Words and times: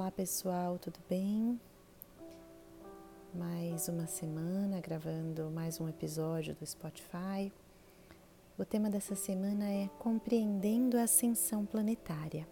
Olá 0.00 0.10
pessoal, 0.10 0.78
tudo 0.78 0.98
bem? 1.10 1.60
Mais 3.34 3.86
uma 3.86 4.06
semana 4.06 4.80
gravando 4.80 5.50
mais 5.50 5.78
um 5.78 5.86
episódio 5.90 6.54
do 6.54 6.64
Spotify. 6.64 7.52
O 8.56 8.64
tema 8.64 8.88
dessa 8.88 9.14
semana 9.14 9.68
é 9.68 9.88
Compreendendo 9.98 10.96
a 10.96 11.02
Ascensão 11.02 11.66
Planetária. 11.66 12.48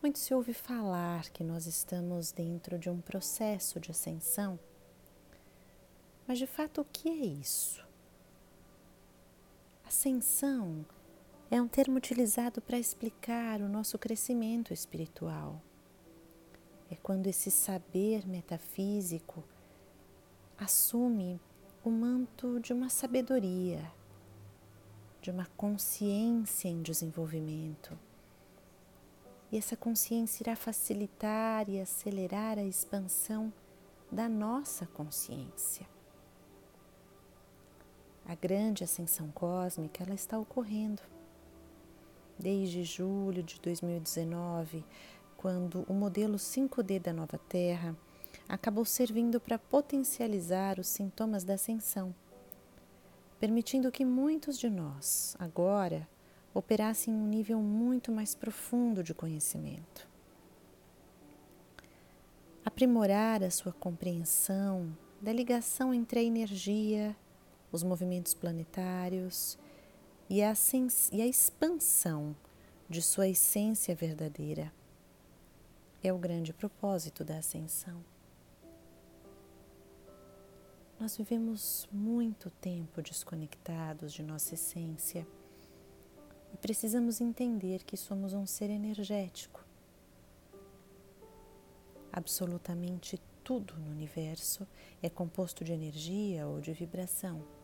Muito 0.00 0.18
se 0.18 0.32
ouve 0.32 0.54
falar 0.54 1.28
que 1.28 1.44
nós 1.44 1.66
estamos 1.66 2.32
dentro 2.32 2.78
de 2.78 2.88
um 2.88 3.02
processo 3.02 3.78
de 3.78 3.90
ascensão, 3.90 4.58
mas 6.26 6.38
de 6.38 6.46
fato 6.46 6.80
o 6.80 6.86
que 6.86 7.10
é 7.10 7.26
isso? 7.26 7.86
Ascensão 9.84 10.86
é 10.88 11.01
um 11.60 11.68
termo 11.68 11.98
utilizado 11.98 12.62
para 12.62 12.78
explicar 12.78 13.60
o 13.60 13.68
nosso 13.68 13.98
crescimento 13.98 14.72
espiritual. 14.72 15.60
É 16.90 16.96
quando 16.96 17.26
esse 17.26 17.50
saber 17.50 18.26
metafísico 18.26 19.44
assume 20.56 21.38
o 21.84 21.90
manto 21.90 22.58
de 22.58 22.72
uma 22.72 22.88
sabedoria, 22.88 23.92
de 25.20 25.30
uma 25.30 25.44
consciência 25.56 26.68
em 26.68 26.80
desenvolvimento. 26.80 27.98
E 29.50 29.58
essa 29.58 29.76
consciência 29.76 30.44
irá 30.44 30.56
facilitar 30.56 31.68
e 31.68 31.78
acelerar 31.78 32.58
a 32.58 32.64
expansão 32.64 33.52
da 34.10 34.26
nossa 34.26 34.86
consciência. 34.86 35.86
A 38.24 38.34
grande 38.34 38.84
ascensão 38.84 39.30
cósmica 39.32 40.02
ela 40.02 40.14
está 40.14 40.38
ocorrendo 40.38 41.02
desde 42.42 42.82
julho 42.82 43.42
de 43.42 43.60
2019, 43.60 44.84
quando 45.36 45.84
o 45.88 45.94
modelo 45.94 46.34
5D 46.34 46.98
da 46.98 47.12
nova 47.12 47.38
Terra 47.38 47.96
acabou 48.48 48.84
servindo 48.84 49.40
para 49.40 49.58
potencializar 49.58 50.80
os 50.80 50.88
sintomas 50.88 51.44
da 51.44 51.54
ascensão, 51.54 52.12
permitindo 53.38 53.92
que 53.92 54.04
muitos 54.04 54.58
de 54.58 54.68
nós, 54.68 55.36
agora, 55.38 56.08
operassem 56.52 57.14
em 57.14 57.16
um 57.16 57.26
nível 57.26 57.60
muito 57.60 58.10
mais 58.10 58.34
profundo 58.34 59.02
de 59.02 59.14
conhecimento. 59.14 60.08
Aprimorar 62.64 63.42
a 63.42 63.50
sua 63.50 63.72
compreensão 63.72 64.96
da 65.20 65.32
ligação 65.32 65.94
entre 65.94 66.20
a 66.20 66.22
energia, 66.22 67.16
os 67.70 67.82
movimentos 67.82 68.34
planetários 68.34 69.58
e 70.32 70.42
a, 70.42 70.54
e 71.12 71.20
a 71.20 71.26
expansão 71.26 72.34
de 72.88 73.02
sua 73.02 73.28
essência 73.28 73.94
verdadeira. 73.94 74.72
É 76.02 76.10
o 76.10 76.16
grande 76.16 76.54
propósito 76.54 77.22
da 77.22 77.36
ascensão. 77.36 78.02
Nós 80.98 81.18
vivemos 81.18 81.86
muito 81.92 82.48
tempo 82.48 83.02
desconectados 83.02 84.10
de 84.10 84.22
nossa 84.22 84.54
essência 84.54 85.26
e 86.50 86.56
precisamos 86.56 87.20
entender 87.20 87.84
que 87.84 87.98
somos 87.98 88.32
um 88.32 88.46
ser 88.46 88.70
energético. 88.70 89.62
Absolutamente 92.10 93.20
tudo 93.44 93.74
no 93.78 93.90
universo 93.90 94.66
é 95.02 95.10
composto 95.10 95.62
de 95.62 95.72
energia 95.72 96.46
ou 96.46 96.58
de 96.58 96.72
vibração. 96.72 97.61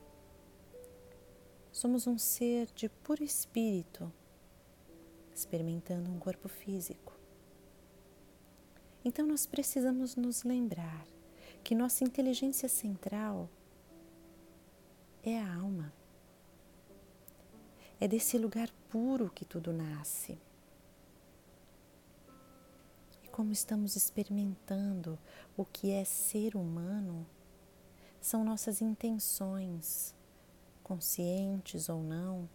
Somos 1.79 2.09
um 2.09 2.19
ser 2.19 2.67
de 2.75 2.89
puro 2.89 3.23
espírito, 3.23 4.13
experimentando 5.33 6.11
um 6.11 6.19
corpo 6.19 6.49
físico. 6.49 7.17
Então 9.05 9.25
nós 9.25 9.47
precisamos 9.47 10.17
nos 10.17 10.43
lembrar 10.43 11.07
que 11.63 11.77
nossa 11.77 12.03
inteligência 12.03 12.69
central 12.69 13.49
é 15.23 15.41
a 15.41 15.55
alma. 15.55 15.93
É 18.01 18.09
desse 18.09 18.37
lugar 18.37 18.69
puro 18.91 19.31
que 19.31 19.45
tudo 19.45 19.73
nasce. 19.73 20.37
E 23.23 23.29
como 23.29 23.53
estamos 23.53 23.95
experimentando 23.95 25.17
o 25.57 25.65
que 25.65 25.93
é 25.93 26.03
ser 26.05 26.57
humano, 26.57 27.25
são 28.21 28.43
nossas 28.43 28.83
intenções, 28.83 30.18
conscientes 30.89 31.91
ou 31.91 32.03
não, 32.03 32.49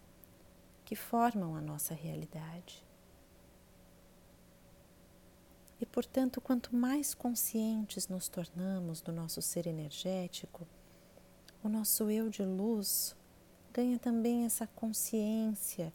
que 0.84 0.96
formam 0.96 1.54
a 1.54 1.60
nossa 1.60 1.94
realidade. 1.94 2.84
E, 5.80 5.86
portanto, 5.86 6.40
quanto 6.40 6.74
mais 6.74 7.14
conscientes 7.14 8.08
nos 8.08 8.28
tornamos 8.28 9.00
do 9.00 9.12
nosso 9.12 9.40
ser 9.40 9.68
energético, 9.68 10.66
o 11.62 11.68
nosso 11.68 12.10
eu 12.10 12.28
de 12.28 12.44
luz 12.44 13.16
ganha 13.72 13.98
também 13.98 14.44
essa 14.44 14.66
consciência 14.66 15.92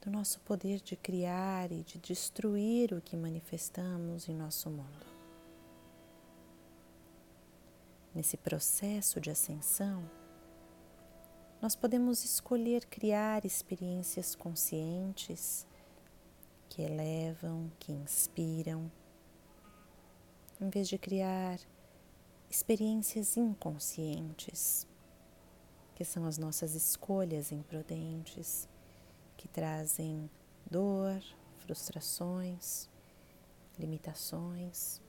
do 0.00 0.10
nosso 0.10 0.40
poder 0.40 0.80
de 0.80 0.96
criar 0.96 1.70
e 1.70 1.82
de 1.82 1.98
destruir 1.98 2.92
o 2.92 3.00
que 3.00 3.16
manifestamos 3.16 4.28
em 4.28 4.34
nosso 4.34 4.68
mundo. 4.68 5.06
Nesse 8.14 8.36
processo 8.36 9.20
de 9.20 9.30
ascensão, 9.30 10.02
nós 11.60 11.74
podemos 11.74 12.24
escolher 12.24 12.86
criar 12.86 13.44
experiências 13.44 14.36
conscientes 14.36 15.66
que 16.68 16.82
elevam, 16.82 17.70
que 17.80 17.90
inspiram, 17.90 18.90
em 20.60 20.70
vez 20.70 20.88
de 20.88 20.96
criar 20.96 21.58
experiências 22.48 23.36
inconscientes, 23.36 24.86
que 25.96 26.04
são 26.04 26.24
as 26.24 26.38
nossas 26.38 26.76
escolhas 26.76 27.50
imprudentes, 27.50 28.68
que 29.36 29.48
trazem 29.48 30.30
dor, 30.70 31.20
frustrações, 31.56 32.88
limitações. 33.76 35.00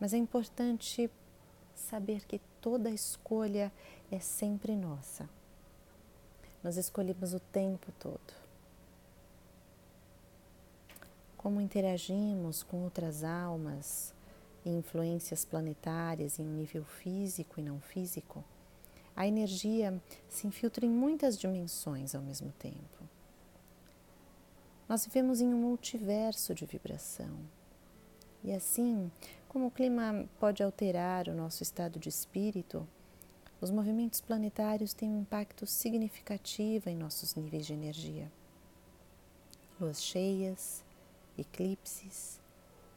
Mas 0.00 0.12
é 0.12 0.16
importante 0.16 1.08
saber 1.74 2.24
que 2.26 2.40
toda 2.60 2.90
escolha 2.90 3.72
é 4.10 4.18
sempre 4.18 4.74
nossa. 4.74 5.28
Nós 6.62 6.76
escolhemos 6.76 7.32
o 7.34 7.40
tempo 7.40 7.92
todo. 7.98 8.34
Como 11.36 11.60
interagimos 11.60 12.62
com 12.62 12.82
outras 12.82 13.22
almas 13.22 14.12
e 14.64 14.70
influências 14.70 15.44
planetárias 15.44 16.38
em 16.38 16.42
um 16.42 16.54
nível 16.54 16.84
físico 16.84 17.60
e 17.60 17.62
não 17.62 17.80
físico, 17.80 18.44
a 19.14 19.26
energia 19.26 20.02
se 20.28 20.46
infiltra 20.46 20.84
em 20.84 20.90
muitas 20.90 21.38
dimensões 21.38 22.14
ao 22.14 22.22
mesmo 22.22 22.52
tempo. 22.58 23.08
Nós 24.88 25.04
vivemos 25.04 25.40
em 25.40 25.52
um 25.52 25.58
multiverso 25.58 26.54
de 26.54 26.66
vibração. 26.66 27.38
E 28.44 28.52
assim, 28.52 29.10
como 29.56 29.68
o 29.68 29.70
clima 29.70 30.28
pode 30.38 30.62
alterar 30.62 31.28
o 31.28 31.34
nosso 31.34 31.62
estado 31.62 31.98
de 31.98 32.10
espírito, 32.10 32.86
os 33.58 33.70
movimentos 33.70 34.20
planetários 34.20 34.92
têm 34.92 35.08
um 35.08 35.22
impacto 35.22 35.66
significativo 35.66 36.90
em 36.90 36.94
nossos 36.94 37.34
níveis 37.34 37.64
de 37.64 37.72
energia. 37.72 38.30
Luas 39.80 40.02
cheias, 40.02 40.84
eclipses, 41.38 42.38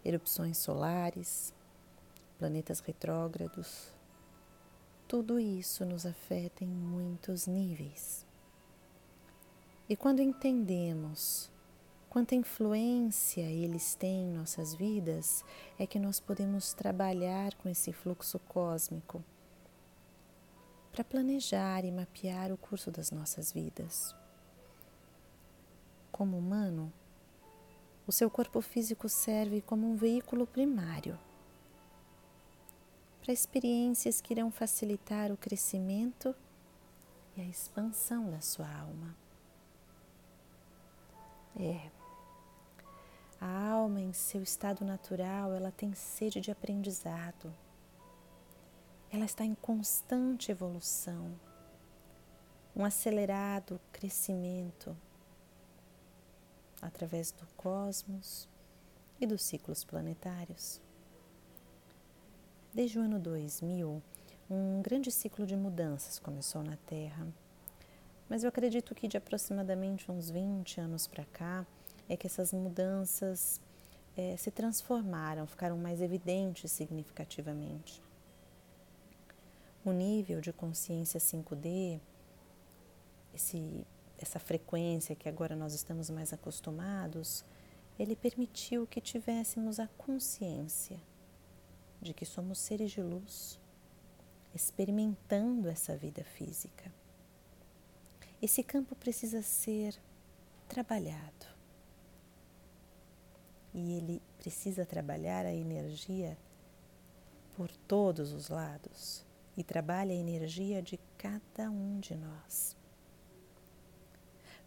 erupções 0.03 0.57
solares, 0.57 1.53
planetas 2.37 2.81
retrógrados, 2.81 3.93
tudo 5.07 5.39
isso 5.39 5.85
nos 5.85 6.05
afeta 6.05 6.65
em 6.65 6.67
muitos 6.67 7.47
níveis. 7.47 8.25
E 9.87 9.95
quando 9.95 10.21
entendemos 10.21 11.49
quanta 12.09 12.33
influência 12.33 13.41
eles 13.41 13.93
têm 13.93 14.23
em 14.23 14.33
nossas 14.33 14.73
vidas, 14.73 15.45
é 15.77 15.85
que 15.85 15.99
nós 15.99 16.19
podemos 16.19 16.73
trabalhar 16.73 17.53
com 17.55 17.69
esse 17.69 17.93
fluxo 17.93 18.39
cósmico 18.39 19.23
para 20.91 21.03
planejar 21.03 21.85
e 21.85 21.91
mapear 21.91 22.51
o 22.51 22.57
curso 22.57 22.89
das 22.89 23.11
nossas 23.11 23.53
vidas. 23.53 24.15
Como 26.11 26.37
humano, 26.37 26.91
o 28.07 28.11
seu 28.11 28.29
corpo 28.29 28.59
físico 28.59 29.07
serve 29.07 29.61
como 29.61 29.87
um 29.87 29.95
veículo 29.95 30.47
primário 30.47 31.17
para 33.21 33.31
experiências 33.31 34.19
que 34.19 34.33
irão 34.33 34.49
facilitar 34.49 35.31
o 35.31 35.37
crescimento 35.37 36.35
e 37.37 37.41
a 37.41 37.45
expansão 37.45 38.31
da 38.31 38.41
sua 38.41 38.67
alma. 38.67 39.15
É. 41.55 41.98
A 43.39 43.69
alma, 43.69 44.01
em 44.01 44.11
seu 44.11 44.43
estado 44.43 44.83
natural, 44.83 45.53
ela 45.53 45.71
tem 45.71 45.93
sede 45.93 46.41
de 46.41 46.51
aprendizado. 46.51 47.53
Ela 49.09 49.23
está 49.23 49.45
em 49.45 49.55
constante 49.55 50.51
evolução, 50.51 51.33
um 52.75 52.83
acelerado 52.83 53.79
crescimento 53.91 54.95
através 56.81 57.31
do 57.31 57.45
cosmos 57.55 58.47
e 59.19 59.25
dos 59.25 59.41
ciclos 59.41 59.83
planetários. 59.83 60.81
Desde 62.73 62.99
o 62.99 63.01
ano 63.01 63.19
2000, 63.19 64.01
um 64.49 64.81
grande 64.81 65.11
ciclo 65.11 65.45
de 65.45 65.55
mudanças 65.55 66.19
começou 66.19 66.61
na 66.61 66.77
Terra. 66.85 67.27
Mas 68.29 68.43
eu 68.43 68.49
acredito 68.49 68.93
que 68.93 69.07
de 69.07 69.17
aproximadamente 69.17 70.11
uns 70.11 70.29
20 70.29 70.79
anos 70.81 71.07
para 71.07 71.25
cá 71.25 71.65
é 72.09 72.17
que 72.17 72.27
essas 72.27 72.51
mudanças 72.51 73.61
é, 74.17 74.35
se 74.35 74.51
transformaram, 74.51 75.45
ficaram 75.47 75.77
mais 75.77 76.01
evidentes 76.01 76.71
significativamente. 76.71 78.01
O 79.85 79.91
nível 79.91 80.41
de 80.41 80.51
consciência 80.51 81.19
5D, 81.19 82.01
esse, 83.33 83.85
essa 84.17 84.39
frequência 84.39 85.15
que 85.15 85.29
agora 85.29 85.55
nós 85.55 85.73
estamos 85.73 86.09
mais 86.09 86.33
acostumados, 86.33 87.45
ele 87.97 88.15
permitiu 88.15 88.87
que 88.87 88.99
tivéssemos 88.99 89.79
a 89.79 89.87
consciência 89.97 90.99
de 92.01 92.13
que 92.13 92.25
somos 92.25 92.59
seres 92.59 92.91
de 92.91 93.01
luz, 93.01 93.59
experimentando 94.53 95.69
essa 95.69 95.95
vida 95.95 96.23
física. 96.23 96.91
Esse 98.41 98.63
campo 98.63 98.95
precisa 98.95 99.41
ser 99.41 99.95
trabalhado. 100.67 101.58
E 103.73 103.93
ele 103.93 104.21
precisa 104.37 104.85
trabalhar 104.85 105.45
a 105.45 105.53
energia 105.53 106.37
por 107.55 107.69
todos 107.69 108.31
os 108.33 108.49
lados 108.49 109.25
e 109.55 109.63
trabalha 109.63 110.11
a 110.13 110.17
energia 110.17 110.81
de 110.81 110.99
cada 111.17 111.69
um 111.69 111.99
de 111.99 112.15
nós. 112.15 112.77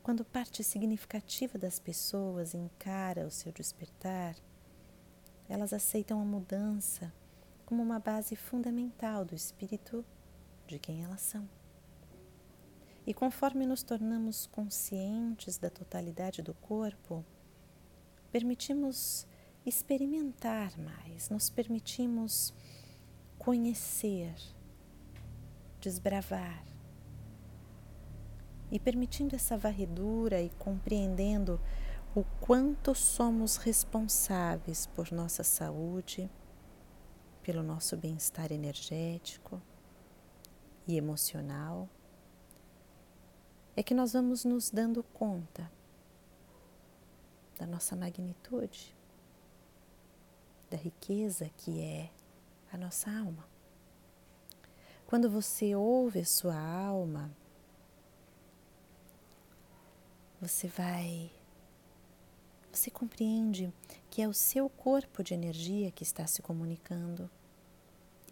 Quando 0.02 0.25
parte 0.25 0.62
significativa 0.64 1.56
das 1.56 1.78
pessoas 1.78 2.54
encara 2.54 3.26
o 3.26 3.31
seu 3.31 3.52
despertar, 3.52 4.37
elas 5.49 5.72
aceitam 5.72 6.20
a 6.20 6.25
mudança 6.25 7.12
como 7.64 7.82
uma 7.82 7.99
base 7.99 8.37
fundamental 8.37 9.25
do 9.25 9.34
espírito 9.34 10.04
de 10.66 10.78
quem 10.78 11.04
elas 11.04 11.20
são. 11.20 11.49
E 13.06 13.14
conforme 13.14 13.64
nos 13.64 13.82
tornamos 13.82 14.46
conscientes 14.46 15.56
da 15.56 15.70
totalidade 15.70 16.43
do 16.43 16.54
corpo, 16.54 17.25
permitimos 18.32 19.26
experimentar 19.64 20.76
mais, 20.79 21.29
nos 21.29 21.50
permitimos 21.50 22.52
conhecer, 23.38 24.34
desbravar. 25.81 26.64
E 28.70 28.81
permitindo 28.81 29.37
essa 29.37 29.56
varredura 29.58 30.40
e 30.40 30.49
compreendendo 30.58 31.61
o 32.17 32.25
quanto 32.40 32.94
somos 32.94 33.56
responsáveis 33.56 34.87
por 34.87 35.12
nossa 35.12 35.44
saúde, 35.44 36.31
pelo 37.43 37.62
nosso 37.62 37.99
bem-estar 37.99 38.50
energético 38.50 39.61
e 40.88 40.96
emocional, 40.96 41.87
é 43.76 43.82
que 43.82 43.94
nós 43.94 44.14
vamos 44.14 44.44
nos 44.44 44.70
dando 44.70 45.02
conta 45.02 45.70
da 47.58 47.66
nossa 47.66 47.94
magnitude, 47.94 48.94
da 50.70 50.76
riqueza 50.76 51.50
que 51.56 51.81
é 51.81 52.10
a 52.72 52.76
nossa 52.76 53.10
alma. 53.10 53.46
Quando 55.06 55.28
você 55.28 55.75
ouve 55.75 56.20
a 56.20 56.25
sua 56.25 56.58
alma, 56.58 57.31
você 60.40 60.66
vai 60.69 61.31
você 62.72 62.90
compreende 62.90 63.70
que 64.10 64.22
é 64.22 64.28
o 64.28 64.32
seu 64.32 64.69
corpo 64.69 65.22
de 65.22 65.34
energia 65.34 65.90
que 65.90 66.02
está 66.02 66.26
se 66.26 66.40
comunicando 66.40 67.31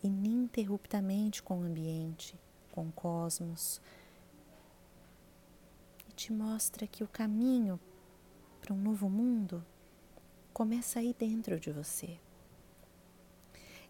ininterruptamente 0.02 1.42
com 1.42 1.60
o 1.60 1.64
ambiente, 1.64 2.34
com 2.72 2.88
o 2.88 2.92
cosmos, 2.92 3.80
e 6.08 6.12
te 6.12 6.32
mostra 6.32 6.86
que 6.86 7.04
o 7.04 7.08
caminho 7.08 7.78
para 8.70 8.76
um 8.76 8.80
novo 8.80 9.10
mundo 9.10 9.66
começa 10.52 11.00
aí 11.00 11.12
dentro 11.12 11.58
de 11.58 11.72
você. 11.72 12.20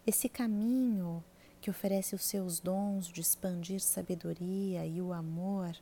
Esse 0.07 0.27
caminho 0.27 1.23
que 1.61 1.69
oferece 1.69 2.15
os 2.15 2.23
seus 2.23 2.59
dons 2.59 3.07
de 3.07 3.21
expandir 3.21 3.79
sabedoria 3.79 4.83
e 4.83 4.99
o 4.99 5.13
amor 5.13 5.77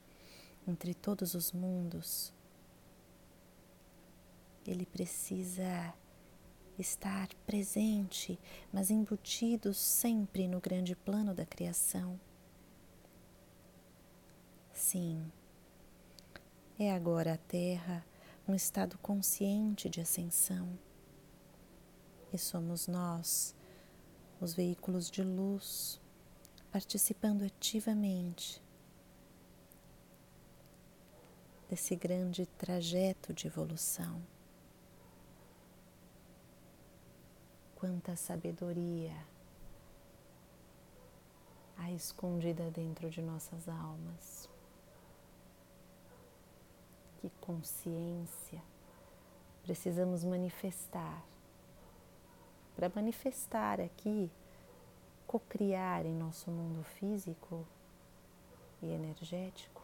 entre 0.67 0.93
todos 0.93 1.33
os 1.33 1.53
mundos 1.53 2.33
ele 4.67 4.85
precisa 4.85 5.93
estar 6.77 7.29
presente, 7.47 8.37
mas 8.71 8.91
embutido 8.91 9.73
sempre 9.73 10.45
no 10.45 10.59
grande 10.59 10.93
plano 10.93 11.33
da 11.33 11.45
criação. 11.45 12.19
Sim, 14.73 15.31
é 16.77 16.93
agora 16.93 17.35
a 17.35 17.37
Terra 17.37 18.05
um 18.49 18.55
estado 18.55 18.97
consciente 18.97 19.89
de 19.89 20.01
ascensão. 20.01 20.77
E 22.33 22.37
somos 22.37 22.87
nós, 22.87 23.55
os 24.41 24.53
veículos 24.53 25.09
de 25.09 25.23
luz, 25.23 26.01
participando 26.71 27.43
ativamente 27.43 28.61
desse 31.69 31.95
grande 31.95 32.45
trajeto 32.57 33.33
de 33.33 33.47
evolução. 33.47 34.21
quanta 37.79 38.13
sabedoria 38.13 39.15
há 41.77 41.89
escondida 41.93 42.69
dentro 42.69 43.09
de 43.09 43.21
nossas 43.21 43.69
almas. 43.69 44.49
Que 47.19 47.29
consciência 47.41 48.61
precisamos 49.61 50.23
manifestar. 50.23 51.23
Para 52.75 52.89
manifestar 52.95 53.79
aqui, 53.79 54.31
cocriar 55.27 56.05
em 56.05 56.15
nosso 56.15 56.49
mundo 56.49 56.83
físico 56.83 57.67
e 58.81 58.87
energético 58.87 59.83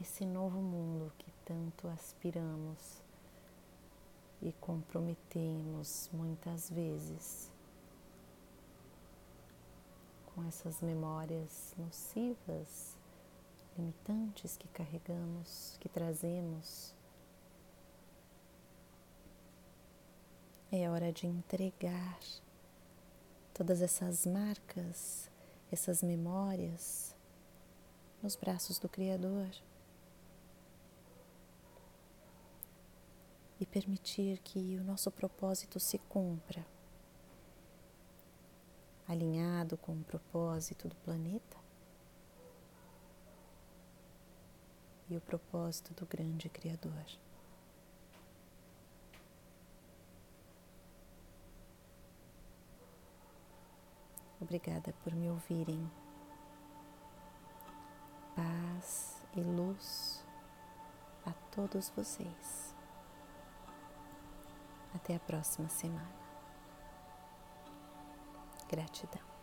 esse 0.00 0.24
novo 0.24 0.58
mundo 0.58 1.12
que 1.18 1.30
tanto 1.44 1.88
aspiramos 1.88 3.02
e 4.42 4.52
comprometemos 4.60 6.10
muitas 6.12 6.70
vezes 6.70 7.50
com 10.26 10.44
essas 10.44 10.80
memórias 10.80 11.74
nocivas, 11.78 12.96
limitantes 13.76 14.56
que 14.56 14.68
carregamos, 14.68 15.76
que 15.80 15.88
trazemos. 15.88 16.94
É 20.70 20.90
hora 20.90 21.12
de 21.12 21.26
entregar 21.26 22.18
todas 23.52 23.80
essas 23.80 24.26
marcas, 24.26 25.30
essas 25.70 26.02
memórias 26.02 27.14
nos 28.22 28.36
braços 28.36 28.78
do 28.78 28.88
Criador. 28.88 29.50
e 33.60 33.66
permitir 33.66 34.40
que 34.40 34.76
o 34.76 34.84
nosso 34.84 35.10
propósito 35.10 35.78
se 35.78 35.98
cumpra, 35.98 36.66
alinhado 39.06 39.76
com 39.78 39.92
o 39.92 40.04
propósito 40.04 40.88
do 40.88 40.96
planeta 40.96 41.63
e 45.14 45.16
o 45.16 45.20
propósito 45.20 45.94
do 45.94 46.04
grande 46.06 46.48
Criador. 46.48 47.04
Obrigada 54.40 54.92
por 55.04 55.14
me 55.14 55.30
ouvirem. 55.30 55.88
Paz 58.34 59.24
e 59.36 59.40
luz 59.40 60.24
a 61.24 61.32
todos 61.54 61.88
vocês. 61.90 62.74
Até 64.94 65.14
a 65.14 65.20
próxima 65.20 65.68
semana. 65.68 66.12
Gratidão. 68.68 69.33